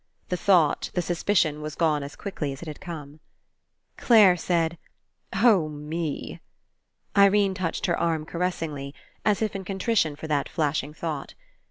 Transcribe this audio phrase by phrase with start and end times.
[0.29, 3.19] The thought, the suspicion, was gone as quickly as it had come.
[3.97, 4.79] Clare said:
[5.31, 6.39] '*0h, me!"
[6.77, 11.35] / Irene touched her arm caressingly, as if in contrition for that flashing thought.